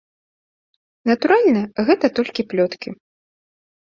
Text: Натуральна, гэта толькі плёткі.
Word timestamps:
Натуральна, 1.11 1.61
гэта 1.91 2.05
толькі 2.21 2.47
плёткі. 2.55 2.89